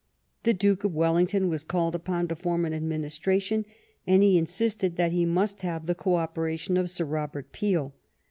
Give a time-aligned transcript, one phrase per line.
[0.41, 3.65] The Duke of Wellington was called upon to form an administration,
[4.07, 7.93] and he insisted that he must have the co operation of Sir Robert Peel.